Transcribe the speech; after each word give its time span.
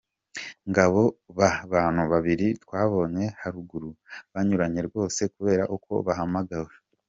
Ngabo 0.69 1.01
ba 1.37 1.49
bantu 1.73 2.01
babiri 2.11 2.47
twabonye 2.63 3.25
haruguru 3.41 3.89
banyuranye 4.33 4.81
rwose 4.87 5.21
kubera 5.33 5.63
uko 5.75 5.91
bahamagawe. 6.07 6.71